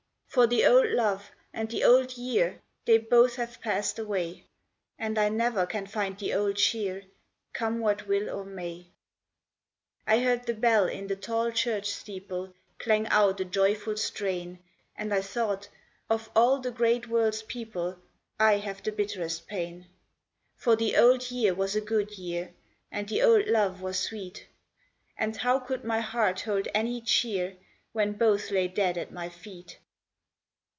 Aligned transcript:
For 0.33 0.47
the 0.47 0.65
old 0.65 0.87
love, 0.91 1.29
and 1.53 1.69
the 1.69 1.83
old 1.83 2.15
year, 2.17 2.61
They 2.85 2.97
both 2.99 3.35
have 3.35 3.59
passed 3.59 3.99
away; 3.99 4.45
And 4.97 5.19
I 5.19 5.27
never 5.27 5.65
can 5.65 5.85
find 5.87 6.17
the 6.17 6.33
old 6.33 6.55
cheer 6.55 7.03
Come 7.51 7.79
what 7.79 8.07
will 8.07 8.29
or 8.29 8.45
may. 8.45 8.85
I 10.07 10.21
heard 10.21 10.45
the 10.45 10.53
bell 10.53 10.87
in 10.87 11.07
the 11.07 11.17
tall 11.17 11.51
church 11.51 11.89
steeple 11.91 12.53
Clang 12.79 13.07
out 13.07 13.41
a 13.41 13.43
joyful 13.43 13.97
strain. 13.97 14.59
And 14.95 15.13
I 15.13 15.19
thought, 15.19 15.67
'Of 16.09 16.29
all 16.33 16.59
the 16.59 16.71
great 16.71 17.09
world's 17.09 17.43
people, 17.43 17.99
I 18.39 18.53
have 18.59 18.81
the 18.83 18.93
bitterest 18.93 19.47
pain.' 19.47 19.87
For 20.55 20.77
the 20.77 20.95
old 20.95 21.29
year 21.29 21.53
was 21.53 21.75
a 21.75 21.81
good 21.81 22.11
year, 22.17 22.53
And 22.89 23.09
the 23.09 23.21
old 23.21 23.47
love 23.49 23.81
was 23.81 23.99
sweet; 23.99 24.47
And 25.17 25.35
how 25.35 25.59
could 25.59 25.83
my 25.83 25.99
heart 25.99 26.39
hold 26.39 26.69
any 26.73 27.01
cheer 27.01 27.57
When 27.91 28.13
both 28.13 28.49
lay 28.49 28.69
dead 28.69 28.97
at 28.97 29.11
my 29.11 29.27
feet. 29.27 29.77